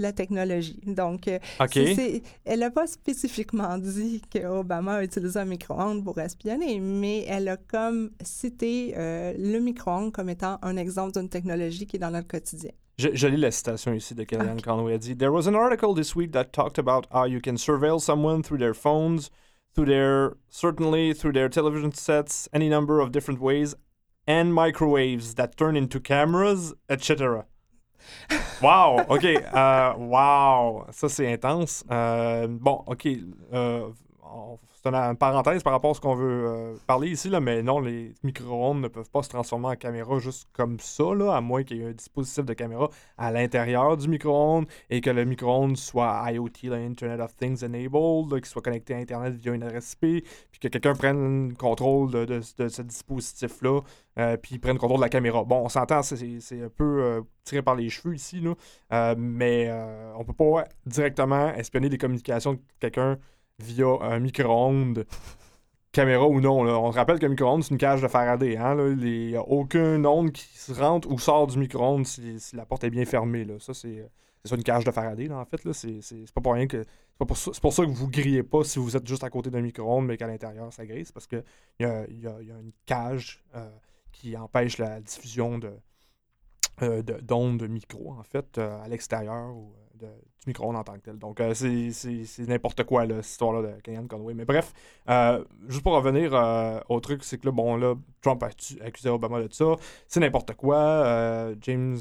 [0.00, 0.80] la technologie.
[0.86, 1.38] Donc, euh,
[2.44, 7.56] elle n'a pas spécifiquement dit qu'Obama a utilisé un micro-ondes pour espionner, mais elle a
[7.56, 12.28] comme cité euh, le micro-ondes comme étant un exemple d'une technologie qui est dans notre
[12.28, 12.72] quotidien.
[12.98, 14.92] Je, lis la citation ici de Kellyanne Conway.
[14.92, 17.98] Elle dit There was an article this week that talked about how you can surveil
[17.98, 19.30] someone through their phones
[19.74, 23.74] through their certainly through their television sets any number of different ways
[24.26, 27.46] and microwaves that turn into cameras, etc.
[28.62, 31.84] Wow, ok, euh, wow, ça c'est intense.
[31.90, 33.08] Euh, bon, ok,
[33.52, 33.88] euh,
[34.82, 37.80] c'est une, une parenthèse par rapport à ce qu'on veut euh, parler ici, mais non,
[37.80, 41.04] les micro-ondes ne peuvent pas se transformer en caméra juste comme ça,
[41.36, 42.88] à moins qu'il y ait un dispositif de caméra
[43.18, 48.46] à l'intérieur du micro-ondes et que le micro-ondes soit IoT, Internet of Things Enabled, qu'il
[48.46, 50.00] soit connecté à Internet via une RSP,
[50.50, 53.80] puis que quelqu'un prenne le contrôle de, ce dispositif-là,
[54.18, 55.44] euh, puis prenne le contrôle de la caméra.
[55.44, 59.70] Bon, on s'entend, c'est- un peu euh, tiré par les cheveux ici, là, mais
[60.16, 63.18] on peut pas directement espionner des communications de quelqu'un
[63.62, 65.06] via un micro-ondes,
[65.92, 66.62] caméra ou non.
[66.64, 66.78] là.
[66.78, 68.56] On te rappelle qu'un micro-ondes, c'est une cage de Faraday.
[68.56, 68.76] Hein.
[69.00, 72.64] Il n'y a aucune onde qui se rentre ou sort du micro-ondes si, si la
[72.66, 73.44] porte est bien fermée.
[73.44, 73.54] Là.
[73.58, 74.08] Ça, c'est
[74.44, 75.60] ça une cage de Faraday, là, en fait.
[75.72, 76.84] C'est pas pour rien que.
[77.34, 80.06] C'est pour ça, que vous grillez pas si vous êtes juste à côté d'un micro-ondes,
[80.06, 81.04] mais qu'à l'intérieur, ça grille.
[81.12, 81.44] Parce qu'il
[81.78, 83.68] y a, y, a, y a une cage euh,
[84.10, 85.70] qui empêche la diffusion de
[86.82, 90.94] euh, de- d'ondes de micro, en fait, euh, à l'extérieur ou, du micro-ondes en tant
[90.94, 91.18] que tel.
[91.18, 94.34] Donc, euh, c'est- n'importe quoi, là, cette histoire-là de Kellyanne Conway.
[94.34, 94.72] Mais bref,
[95.08, 98.48] euh, juste pour revenir euh, au truc, c'est que là, bon, là, Trump a
[98.84, 99.76] accusé Obama de ça.
[100.06, 101.52] C'est n'importe quoi.
[101.60, 101.98] James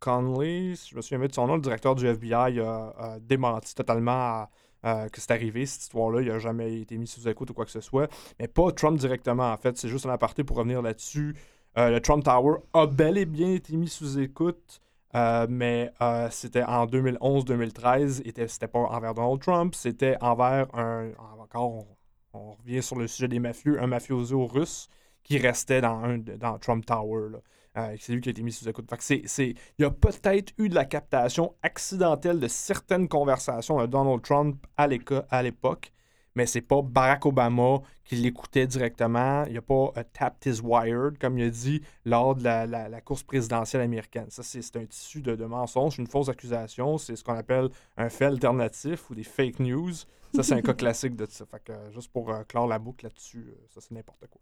[0.00, 4.46] Conley, je me souviens bien de son nom, le directeur du FBI, a, démenti totalement
[4.82, 6.20] que c'est arrivé, cette histoire-là.
[6.20, 8.10] Il n'a jamais été mis sous écoute ou quoi que ce soit.
[8.38, 9.76] Mais pas Trump directement, en fait.
[9.78, 11.34] C'est juste un aparté pour revenir là-dessus.
[11.76, 14.80] Le Trump Tower a bel et bien été mis sous écoute,
[15.14, 18.22] euh, mais euh, c'était en 2011-2013.
[18.24, 21.12] et C'était pas envers Donald Trump, c'était envers un.
[21.38, 21.86] Encore,
[22.32, 24.88] on, revient sur le sujet des mafieux, un mafioso russe
[25.22, 27.38] qui restait dans, un, dans Trump Tower.
[27.76, 28.88] Euh, c'est lui qui a été mis sous écoute.
[29.10, 34.64] Il y a peut-être eu de la captation accidentelle de certaines conversations de Donald Trump
[34.76, 35.92] à l'époque,
[36.34, 39.44] mais c'est pas Barack Obama qui l'écoutait directement.
[39.46, 42.66] Il n'y a pas euh, tapped his wired, comme il a dit lors de la,
[42.66, 44.26] la- la course présidentielle américaine.
[44.30, 46.98] Ça, c'est, un tissu de, de mensonges, une fausse accusation.
[46.98, 49.92] C'est ce qu'on appelle un fait alternatif ou des fake news.
[50.34, 51.46] Ça, c'est un cas classique de ça.
[51.46, 54.40] Fait que, euh, juste pour euh, clore la boucle là-dessus, euh, ça, c'est n'importe quoi.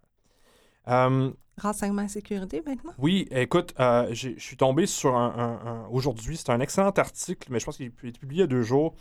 [0.88, 2.94] Euh, Renseignement sécurité maintenant?
[2.98, 7.60] oui, écoute, je suis tombé sur un, un- un- aujourd'hui, c'est un excellent article, mais
[7.60, 8.94] je pense qu'il a été publié il y a deux jours,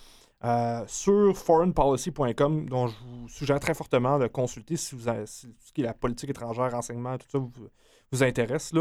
[0.44, 5.82] euh, sur foreignpolicy.com, dont je vous suggère très fortement de consulter si, tout ce qui
[5.82, 8.72] est la politique étrangère, renseignement, tout ça vous, intéresse.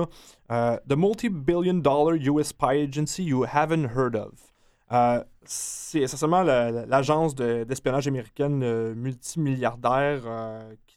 [0.51, 4.33] Euh, The multi-billion dollar US spy agency you haven't heard of.
[4.93, 10.23] Euh, c'est essentiellement la- la- l'agence de- d'espionnage américaine multimilliardaire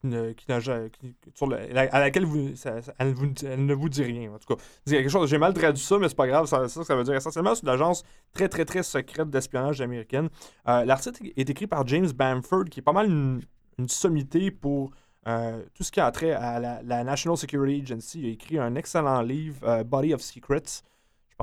[0.03, 2.49] à laquelle vous,
[2.97, 4.31] elle, ne vous dit rien.
[4.33, 6.45] En tout cas, j'ai mal traduit ça, mais c'est pas grave.
[6.45, 10.29] Ça, ça, veut dire essentiellement c'est une agence très, très, très secrète d'espionnage américaine.
[10.67, 13.41] Euh, L'article est écrit par James Bamford, qui est pas mal une,
[13.87, 14.91] sommité pour
[15.27, 18.19] euh, tout ce qui a trait à la, la National Security Agency.
[18.19, 20.83] Il a écrit un excellent livre, euh, Body of Secrets.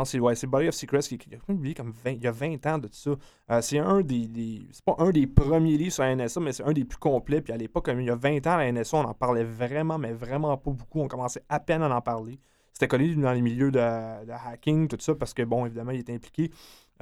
[0.04, 2.78] C'est Body of Secrets qui qui a publié comme 20 il y a 20 ans
[2.78, 3.10] de ça.
[3.50, 6.64] Euh, c'est un des, c'est pas un des premiers livres sur la NSA, mais c'est
[6.64, 7.40] un des plus complets.
[7.40, 9.98] Puis à l'époque, comme il y a 20 ans, la NSA, on en parlait vraiment,
[9.98, 11.00] mais vraiment pas beaucoup.
[11.00, 12.40] On commençait à peine à en parler.
[12.72, 16.14] C'était connu dans les milieux de, hacking, tout ça, parce que, bon, évidemment, il était
[16.14, 16.50] impliqué.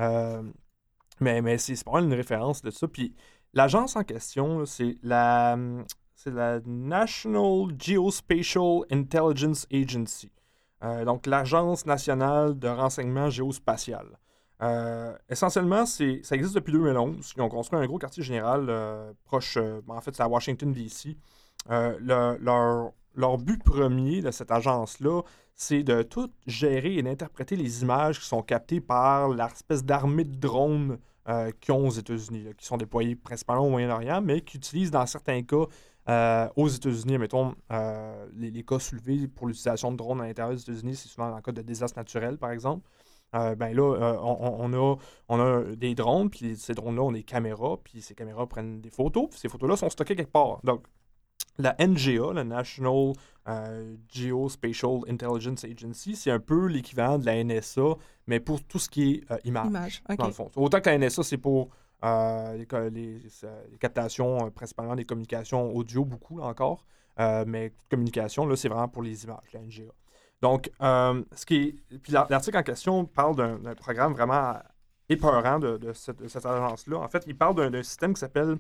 [0.00, 0.42] Euh,
[1.20, 2.88] mais mais c'est pas mal une référence de ça.
[2.88, 3.14] Puis
[3.52, 5.56] l'agence en question, c'est la,
[6.14, 10.30] c'est la National Geospatial Intelligence Agency.
[10.84, 14.06] Euh, donc, l'Agence nationale de renseignement géospatial.
[14.62, 17.32] Euh, essentiellement, c'est, ça existe depuis 2011.
[17.36, 21.16] Ils ont construit un gros quartier général euh, proche, en fait, c'est à Washington, D.C.
[21.68, 25.22] Le- leur, leur but premier de cette agence-là,
[25.54, 30.36] c'est de tout gérer et d'interpréter les images qui sont captées par l'espèce d'armée de
[30.36, 30.98] drones
[31.60, 35.42] qu'ils ont aux États-Unis, qui sont déployés principalement au Moyen-Orient, mais qui utilisent dans certains
[35.42, 35.66] cas
[36.08, 40.54] euh, aux États-Unis, mettons, euh, les, les cas soulevés pour l'utilisation de drones à l'intérieur
[40.54, 42.88] des États-Unis, c'est souvent le cas de désastres naturels, par exemple.
[43.34, 44.96] Euh, ben là, on, a,
[45.28, 48.88] on a des drones, puis ces drones-là ont des caméras, puis ces caméras prennent des
[48.88, 50.60] photos, puis ces photos-là sont stockées quelque part.
[50.64, 50.86] Donc,
[51.58, 53.12] la NGA, la National
[54.08, 59.10] Geospatial Intelligence Agency, c'est un peu l'équivalent de la NSA, mais pour tout ce qui
[59.12, 60.16] est image, Image, OK.
[60.16, 60.50] dans le fond.
[60.56, 61.68] Autant que la NSA, c'est pour
[62.02, 63.22] les, ca- les-
[63.80, 66.84] captations, euh, principalement des communications audio, beaucoup encore.
[67.18, 69.92] Euh, mais communication, là, c'est vraiment pour les images, la NGA.
[70.40, 71.56] Donc, euh, ce qui
[71.90, 74.54] est, puis l'ar- l'article en question parle d'un programme vraiment
[75.08, 76.98] épeurant de, cette, agence-là.
[76.98, 78.58] En fait, il parle d'un système qui s'appelle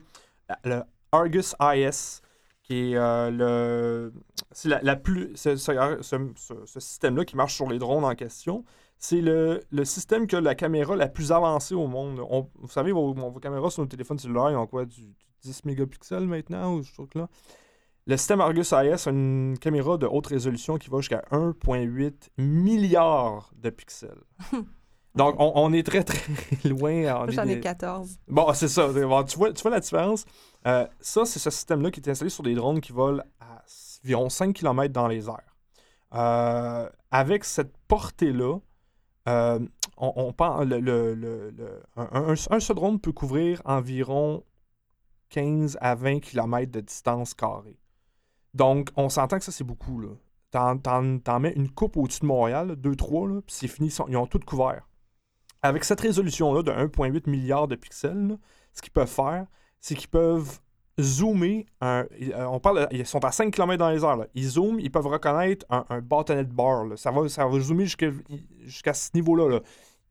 [0.64, 2.20] le Argus IS,
[2.62, 4.12] qui est euh, le.
[4.50, 5.30] C'est la, plus.
[5.36, 5.56] ce
[6.80, 8.64] système-là qui marche sur les drones en question.
[8.98, 12.20] C'est le, le système qui a la caméra la plus avancée au monde.
[12.30, 15.14] On- vous savez, vos, vos caméras sur nos téléphones cellulaires, ils ont quoi, du, du
[15.42, 17.28] 10 mégapixels maintenant, ou ce truc-là?
[18.06, 23.50] Le système Argus IS a une caméra de haute résolution qui va jusqu'à 1,8 milliard
[23.54, 24.22] de pixels.
[25.14, 26.22] Donc, on, on est très, très
[26.68, 27.26] loin.
[27.28, 28.18] J'en ai des- 14.
[28.28, 28.88] Bon, c'est ça.
[28.88, 30.24] Bon, tu, vois, tu vois la différence?
[30.66, 33.62] Euh, ça, c'est ce système-là qui est installé sur des drones qui volent à
[34.04, 35.56] environ 5 km dans les airs.
[36.14, 38.58] Euh, avec cette portée-là,
[39.96, 40.34] on,
[41.96, 44.44] un, seul drone peut couvrir environ
[45.30, 47.78] 15 à 20 km de distance carrée.
[48.54, 50.02] Donc, on s'entend que ça, c'est beaucoup.
[50.50, 54.40] T'en, mets une coupe au-dessus de Montréal, 2-3, là, puis c'est fini, ils, ont tout
[54.40, 54.88] couvert.
[55.62, 58.38] Avec cette résolution-là de 1,8 milliard de pixels,
[58.72, 59.46] ce qu'ils peuvent faire,
[59.80, 60.60] c'est qu'ils peuvent
[61.00, 61.66] zoomer.
[61.82, 62.04] Euh,
[62.48, 64.26] on parle, ils sont à 5 km dans les là.
[64.34, 66.86] Ils zooment, ils peuvent reconnaître un, un bâtonnet de bar.
[66.96, 69.48] Ça, va, ça va zoomer jusqu'à, ce niveau-là.
[69.48, 69.60] là.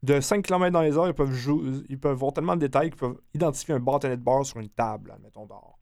[0.03, 2.89] De 5 km dans les airs, ils peuvent, jou- ils peuvent voir tellement de détails
[2.89, 5.79] qu'ils peuvent identifier un bâtonnet de bar sur une table, mettons dehors.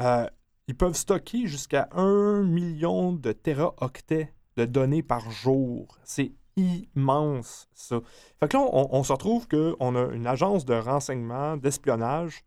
[0.00, 0.26] Euh,
[0.66, 5.98] ils peuvent stocker jusqu'à 1 million de téraoctets de données par jour.
[6.04, 8.00] C'est immense, ça.
[8.40, 12.44] Fait que là, on, on se retrouve qu'on a une agence de renseignement, d'espionnage,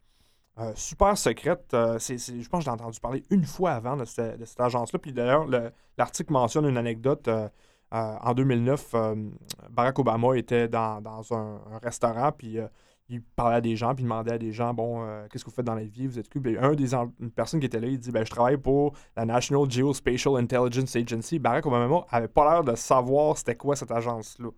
[0.60, 1.74] euh, super secrète.
[1.74, 5.00] Euh, je pense que j'ai entendu parler une fois avant de cette, agence-là.
[5.00, 7.28] Puis d'ailleurs, le- l'article mentionne une anecdote.
[7.28, 7.48] euh,
[7.92, 9.16] en 2009, euh,
[9.70, 12.58] Barack Obama était dans, un, restaurant, puis
[13.08, 15.56] il parlait à des gens, puis il demandait à des gens, bon, qu'est-ce que vous
[15.56, 16.30] faites dans la vie, vous êtes?
[16.30, 19.24] Puis un des une personne qui était là, il dit, ben, je travaille pour la
[19.26, 21.40] National Geospatial Intelligence Agency.
[21.40, 24.50] Barack Obama avait pas l'air de savoir c'était quoi cette agence-là.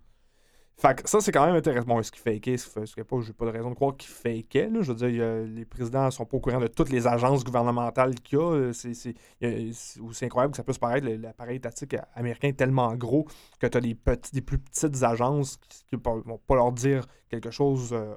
[0.80, 1.86] Fait que ça, c'est quand même intéressant.
[1.86, 3.18] Bon, est-ce qu'il fakeait, est-ce qu'il pas?
[3.20, 4.70] J'ai pas de raison de croire qu'il fakeait.
[4.70, 4.82] Là.
[4.82, 8.40] Je veux dire, les présidents sont pas au courant de toutes les agences gouvernementales qu'il
[8.40, 8.46] y a.
[8.46, 13.26] Euh, C'est, c'est, c'est- incroyable que ça puisse paraître, l'appareil étatique américain est tellement gros
[13.60, 13.98] que tu as des,
[14.32, 15.58] des plus petites agences
[15.90, 18.16] qui ne vont pas leur dire quelque chose euh,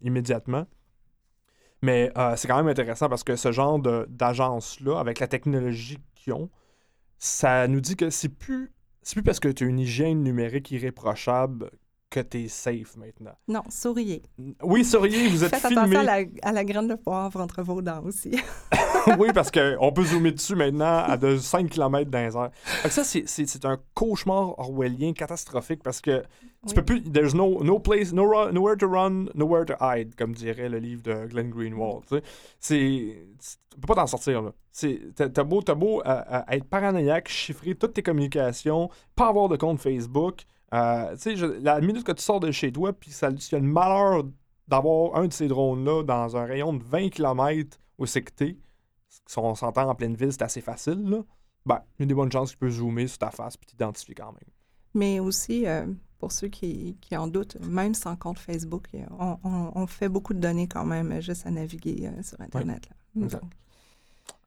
[0.00, 0.66] immédiatement.
[1.82, 6.32] Mais euh, c'est quand même intéressant parce que ce genre d'agence-là, avec la technologie qu'ils
[6.32, 6.50] ont,
[7.18, 10.72] ça nous dit que c'est plus, c'est plus parce que tu as une hygiène numérique
[10.72, 11.70] irréprochable
[12.12, 13.32] que tu es safe maintenant.
[13.48, 14.22] Non, souriez.
[14.62, 15.80] Oui, souriez, vous êtes Faites filmé.
[15.96, 18.30] attention à la, à la graine de poivre entre vos dents aussi.
[19.18, 22.36] oui, parce qu'on peut zoomer dessus maintenant à de 5 km dans les
[22.90, 23.24] ça, c'est-
[23.64, 26.26] un cauchemar orwellien catastrophique parce que tu
[26.68, 26.74] Oui.
[26.74, 27.02] peux plus.
[27.02, 31.02] There's no, no place, no nowhere to run, nowhere to hide, comme dirait le livre
[31.02, 32.04] de Glenn Greenwald.
[32.08, 32.20] tu
[32.60, 33.16] sais.
[33.74, 34.52] Tu peux pas t'en sortir, là.
[35.16, 39.56] T'as beau, t'as beau euh, euh, être paranoïaque, chiffrer toutes tes communications, pas avoir de
[39.56, 40.42] compte Facebook.
[40.72, 43.58] Euh, tu sais, la minute que tu sors de chez toi, puis ça, tu as
[43.58, 44.24] le malheur
[44.68, 48.56] d'avoir un de ces drones-là dans un rayon de 20 km où c'est que t'es,
[49.26, 51.18] si on s'entend en pleine ville, c'est assez facile, là.
[51.66, 54.14] Ben, il y a des bonnes chances qu'il peut zoomer sur ta face puis t'identifier
[54.16, 54.50] quand même.
[54.94, 55.86] Mais aussi, euh,
[56.18, 60.08] pour ceux qui, qui en doutent, même sans compte Facebook, euh, on, on- on fait
[60.08, 62.88] beaucoup de données quand même juste à naviguer euh, sur Internet.
[62.90, 63.24] là.
[63.24, 63.42] exact.
[63.42, 63.52] Donc,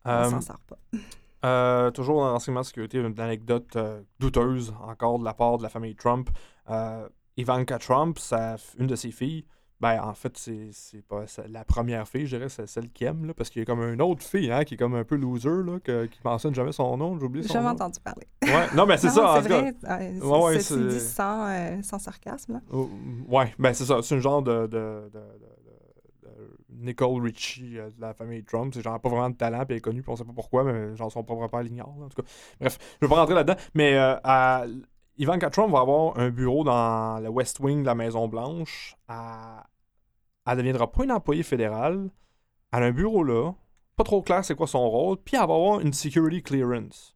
[0.06, 0.78] on s'en sort pas.
[1.46, 5.64] Euh, toujours dans l'enseignement de sécurité, une anecdote euh, douteuse encore de la part de
[5.64, 6.30] la famille Trump.
[6.70, 9.46] Euh, Ivanka Trump, sa, une de ses filles,
[9.82, 13.34] ben en fait, c'est pas la première fille, je dirais, c'est celle qui aime, là,
[13.34, 15.50] parce qu'il y a comme une autre fille hein, qui est comme un peu loser,
[15.66, 17.72] là, que- qui mentionne jamais son nom, J'ai son jamais nom.
[17.74, 18.26] entendu parler.
[18.44, 19.62] Ouais, non, mais c'est ça, en c'est tout cas.
[19.62, 19.74] vrai.
[19.82, 22.54] c'est- Ouais, ouais, ceci c'est- dit sans, sans sarcasme.
[22.54, 22.62] Là.
[23.28, 24.00] Ouais, ben c'est ça.
[24.02, 25.22] C'est une genre de- de- de
[26.86, 28.74] Nicole Richie euh, de la famille Trump.
[28.74, 30.64] C'est genre pas vraiment de talent, puis elle est connue, puis on sait pas pourquoi,
[30.64, 31.94] mais genre son propre père l'ignore.
[32.02, 32.28] En tout cas,
[32.60, 33.60] bref, je vais pas rentrer là-dedans.
[33.74, 34.66] Mais euh, à-
[35.18, 38.96] Ivanka Trump va avoir un bureau dans le West Wing de la Maison-Blanche.
[39.10, 39.16] Elle
[40.54, 42.10] ne deviendra pas une employée fédérale.
[42.74, 43.54] Elle a un bureau là.
[43.96, 45.18] Pas trop clair c'est quoi son rôle.
[45.24, 47.16] Puis elle va avoir une security clearance.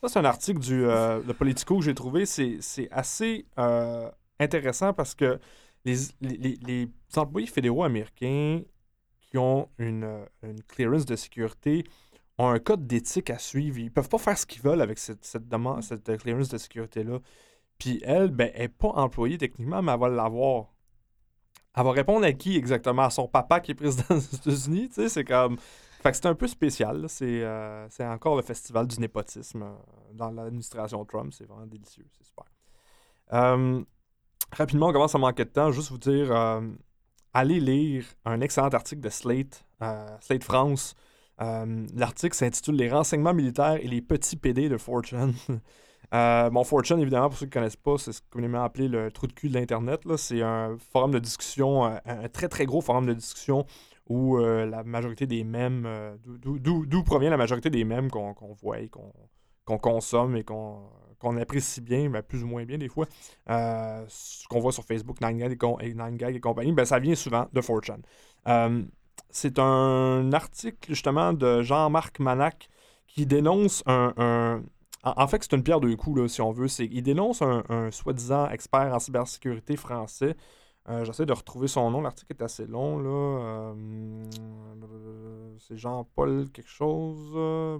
[0.00, 2.24] Ça, c'est un article du euh, de Politico que j'ai trouvé.
[2.26, 2.60] C'est
[2.92, 5.40] assez euh, intéressant parce que
[5.84, 8.60] les, les- les employés fédéraux américains
[9.34, 11.82] qui ont une, euh, une clearance de sécurité
[12.38, 13.78] ont un code d'éthique à suivre.
[13.78, 16.56] Ils peuvent pas faire ce qu'ils veulent avec cette, cette, demande, cette euh, clearance de
[16.56, 17.18] sécurité-là.
[17.76, 20.72] Puis elle, ben, elle n'est pas employée techniquement, mais elle va l'avoir.
[21.76, 23.02] Elle va répondre à qui exactement?
[23.02, 25.56] À son papa qui est président des États-Unis, tu sais, c'est comme...
[26.00, 29.64] Fait que c'est un peu spécial, c'est euh, c'est encore le festival du népotisme
[30.12, 32.44] dans l'administration Trump, c'est vraiment délicieux, c'est super.
[33.32, 33.82] Euh,
[34.52, 36.60] rapidement, on commence à manquer de temps, juste vous dire, euh,
[37.34, 40.94] allez lire un excellent article de Slate, euh, Slate France.
[41.42, 45.34] Euh, L'article s'intitule Les renseignements militaires et les petits PD de Fortune.
[46.12, 49.10] Euh, bon, Fortune, évidemment, pour ceux qui ne connaissent pas, c'est ce communément appelé le
[49.10, 50.02] trou de cul de l'Internet.
[50.16, 53.66] C'est un forum de discussion, un très très gros forum de discussion
[54.08, 55.88] où la majorité des mèmes,
[56.24, 60.88] d'où- provient la majorité des mèmes qu'on voit et qu'on consomme et qu'on
[61.24, 63.06] qu'on apprécie bien, ben, plus ou moins bien des fois,
[63.50, 66.98] euh, ce qu'on voit sur Facebook, 9gag et, com- et 9gag et compagnie, ben, ça
[66.98, 67.98] vient souvent de 4chan.
[68.48, 68.82] Euh,
[69.30, 72.68] c'est un article justement de Jean-Marc Manac
[73.06, 74.12] qui dénonce un.
[74.16, 74.62] un-
[75.06, 76.66] en, fait, c'est une pierre deux coups, là, si on veut.
[76.80, 80.34] Il dénonce un, un soi-disant expert en cybersécurité français.
[80.88, 82.00] Euh, J'essaie de retrouver son nom.
[82.00, 82.98] L'article est assez long.
[82.98, 83.74] Là.
[83.76, 87.32] Euh, c'est Jean-Paul quelque chose.
[87.36, 87.78] euh,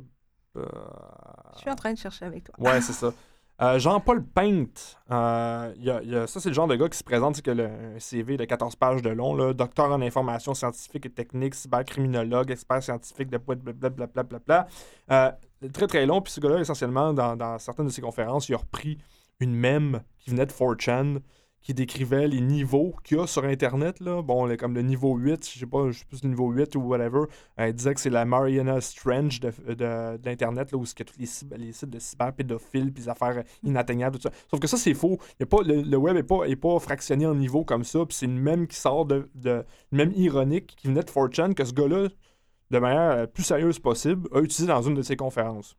[0.57, 2.55] Je suis en train de chercher avec toi.
[2.59, 3.13] Ouais, c'est ça.
[3.63, 7.67] Euh, Jean-Paul Painte, euh, ça c'est le genre de gars qui se présente, c'est le
[7.67, 12.83] un CV de 14 pages de long, docteur en information scientifique et technique, cybercriminologue, expert
[12.83, 14.25] scientifique de blablabla.
[14.25, 14.67] Bla, bla.
[15.13, 15.31] Euh,
[15.73, 18.59] très très long, puis ce gars-là, essentiellement, dans, dans certaines de ses conférences, il a
[18.59, 18.99] repris
[19.39, 21.21] une mème qui venait de 4chan,
[21.65, 23.99] qui décrivait les niveaux qu'il y a sur Internet.
[24.01, 24.23] Là.
[24.23, 26.81] Bon, comme le niveau 8, je sais pas, je sais plus le niveau 8 ou
[26.83, 27.23] whatever.
[27.59, 29.75] Euh, il disait que c'est la Mariana Strange de, de,
[30.19, 33.43] de où il y a tous les, les sites de cyberpédophiles, puis des affaires euh,
[33.63, 34.31] inatteignables, tout ça.
[34.51, 35.19] Sauf que ça, c'est faux.
[35.41, 38.05] Y a pas, le, le web n'est pas, est pas fractionné en niveaux comme ça,
[38.05, 39.65] puis c'est une même qui sort de, de.
[39.91, 42.09] Une même ironique qui venait de 4chan que ce gars-là,
[42.71, 45.79] de manière la plus sérieuse possible, a utilisé dans une de ses conférences.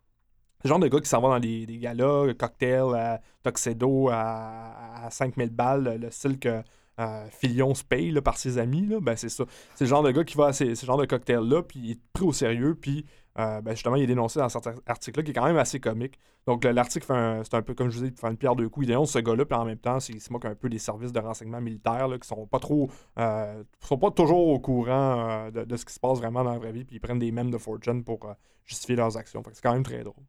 [0.63, 5.09] Le genre de gars qui s'en va dans des, galas, cocktails, à Tuxedo à, à
[5.11, 6.61] 5000 balles, le style que
[6.99, 8.89] euh, Filion se paye par ses amis.
[9.01, 9.43] Ben, c'est ça.
[9.75, 11.91] C'est le genre de gars qui va à ces, ce genre de cocktails-là, puis il
[11.91, 13.05] est pris au sérieux, puis
[13.37, 16.17] euh, ben, justement, il est dénoncé dans cet article-là, qui est quand même assez comique.
[16.47, 17.05] Donc, le- l'article,
[17.43, 18.85] c'est un peu comme je vous dis, il fait une pierre deux coups.
[18.85, 21.11] Il dénonce ce gars-là, puis en même temps, il se moque un peu des services
[21.11, 22.89] de renseignement militaire là, qui sont pas trop.
[23.19, 26.53] euh, sont pas toujours au courant euh, de, de ce qui se passe vraiment dans
[26.53, 29.43] la vraie vie, puis ils prennent des mèmes de Fortune pour euh, justifier leurs actions.
[29.51, 30.23] C'est quand même très drôle.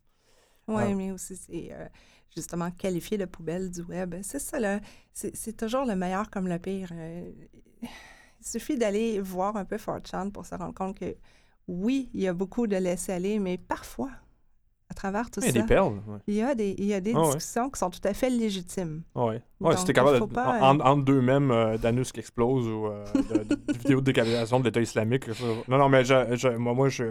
[0.68, 0.94] Oui, Ah.
[0.94, 1.86] mais aussi, c'est euh,
[2.34, 4.14] justement qualifié de poubelle du web.
[4.22, 4.80] C'est ça, là.
[5.12, 6.90] C'est toujours le meilleur comme le pire.
[6.92, 7.30] Euh,
[7.82, 7.88] il
[8.46, 11.16] suffit d'aller voir un peu 4chan pour se rendre compte que
[11.68, 14.10] oui, il y a beaucoup de laisser-aller, mais parfois,
[14.88, 15.94] à travers tout Il y a ça, des perles.
[16.06, 16.18] ouais.
[16.28, 17.26] il y a des, il y a des Ah ouais.
[17.34, 19.02] discussions qui sont tout à fait légitimes.
[19.14, 19.24] Ouais.
[19.24, 20.24] Ouais, Donc, si t'es capable de.
[20.26, 24.00] pas, en- entre deux mêmes euh, d'anus qui explosent ou euh, de, de- de vidéos
[24.00, 25.24] de décapitation de l'État islamique.
[25.34, 27.04] ça- Non, non, mais je, je- moi, moi je,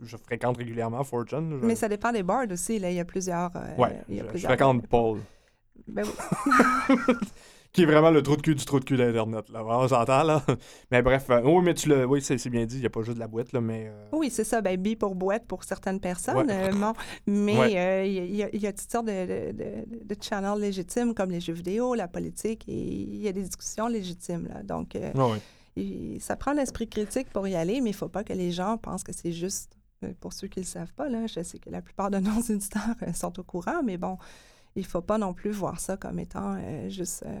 [0.00, 1.60] je fréquente régulièrement 4chan.
[1.60, 2.78] je- Mais ça dépend des boards aussi.
[2.78, 2.90] Là.
[2.90, 3.50] Il y a plusieurs.
[3.54, 5.20] euh, Ouais, il y a je, je plusieurs fréquente Paul,
[5.86, 6.94] Ben oui.
[7.72, 9.48] qui est vraiment le trou de cul du trou de cul d'Internet.
[9.50, 9.64] Là.
[9.64, 10.42] On s'entend, là.
[10.90, 12.04] Mais bref, euh, oui, mais tu le.
[12.04, 13.86] Oui, c'est bien dit, il n'y a pas juste de la boîte, là, mais.
[13.88, 14.60] euh, Oui, c'est ça.
[14.60, 16.36] Ben, bi pour boîte pour certaines personnes.
[16.36, 16.46] Ouais.
[16.50, 16.92] euh, bon,
[17.26, 18.10] mais Ouais.
[18.10, 21.40] il y, a- y y toutes sortes de, de, de, de channels légitimes comme les
[21.40, 24.48] jeux vidéo, la politique, et il y a des discussions légitimes.
[24.52, 24.62] Là.
[24.64, 25.12] Donc, euh,
[26.18, 28.76] ça prend l'esprit critique pour y aller, mais il ne faut pas que les gens
[28.78, 29.76] pensent que c'est juste.
[30.20, 32.40] Pour ceux qui ne le savent pas, là, je sais que la plupart de nos
[32.48, 34.16] éditeurs euh, sont au courant, mais bon,
[34.76, 37.40] il ne faut pas non plus voir ça comme étant euh, juste euh,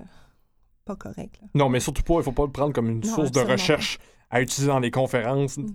[0.84, 1.38] pas correct.
[1.40, 1.48] là.
[1.54, 3.98] Non, mais surtout pas, il faut pas le prendre comme une Non, source de recherche
[4.30, 5.66] à utiliser dans les conférences, Mm.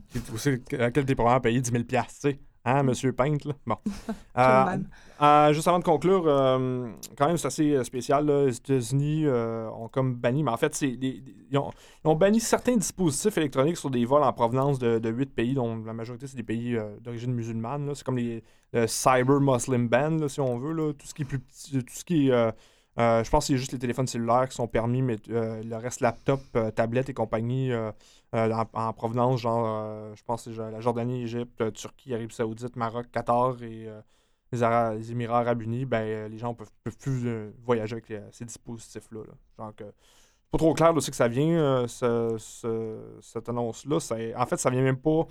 [0.74, 2.40] à laquelle tu es probablement payé 10 000 tu sais.
[2.68, 3.54] Hein, monsieur Painte, là?
[3.66, 3.78] Bon.
[4.38, 4.78] Euh.
[5.22, 8.26] Euh, juste avant de conclure, euh, quand même, c'est assez spécial.
[8.26, 8.48] là.
[8.48, 11.72] Les États-Unis ont comme banni, mais en fait, c'est ils, ont,
[12.04, 15.82] ils ont banni certains dispositifs électroniques sur des vols en provenance de, 8 pays, dont
[15.86, 17.88] la majorité, c'est des pays d'origine musulmane.
[17.88, 17.96] là.
[17.96, 20.74] C'est comme les, le Cyber Muslim Ban, là, si on veut.
[20.74, 20.92] là.
[20.92, 22.54] Tout ce qui est plus petit, tout ce qui est.
[22.98, 26.42] je pense que c'est juste les téléphones cellulaires qui sont permis, mais le reste, laptop,
[26.76, 27.72] tablette et compagnie,
[28.36, 32.76] en, en provenance, genre, euh, je pense c'est la Jordanie, Égypte, euh, Turquie, Arabie Saoudite,
[32.76, 34.02] Maroc, Qatar et euh,
[34.52, 38.12] les, les Émirats Arabes Unis, ben, euh, les gens peuvent, peuvent plus euh, voyager avec
[38.12, 39.22] euh, ces dispositifs-là.
[39.58, 39.72] là.
[40.52, 43.98] Pas trop clair d'où c'est que ça vient, euh, ce- ce- cette annonce-là.
[44.38, 45.26] En fait, ça vient même pas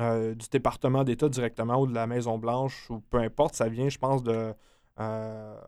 [0.00, 3.54] euh, du département d'État directement ou de la Maison-Blanche ou peu importe.
[3.54, 4.52] Ça vient, je pense, de.
[5.00, 5.60] euh,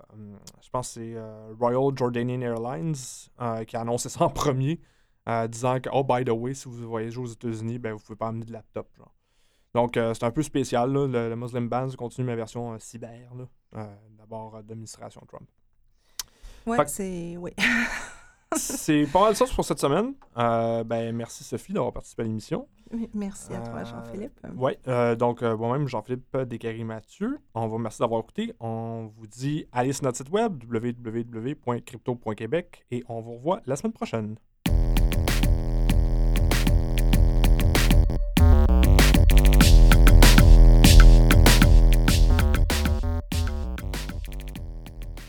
[0.62, 2.94] je pense c'est euh, Royal Jordanian Airlines
[3.40, 4.80] euh, qui a annoncé ça en premier,
[5.28, 8.16] euh, disant que, oh, by the way, si vous voyagez aux États-Unis, ben, vous pouvez
[8.16, 8.88] pas amener de laptop.
[8.96, 9.12] Genre.
[9.74, 10.92] Donc, euh, c'est un peu spécial.
[10.92, 11.06] là.
[11.06, 13.44] Le, le Muslim Ban, continue ma version euh, cyber, là.
[13.76, 13.86] Euh,
[14.18, 15.46] d'abord d'administration Trump.
[16.66, 17.36] Ouais, c'est.
[17.36, 17.52] Oui.
[18.56, 20.14] c'est pas mal ça pour cette semaine.
[20.34, 22.66] Ben, merci Sophie d'avoir participé à l'émission.
[23.12, 24.40] Merci à toi, Jean-Philippe.
[24.56, 24.72] Oui,
[25.18, 27.38] donc moi-même, Jean-Philippe Descaries-Mathieu.
[27.54, 28.54] On vous remercie d'avoir écouté.
[28.60, 33.92] On vous dit allez sur notre site web www.crypto.québec et on vous revoit la semaine
[33.92, 34.38] prochaine.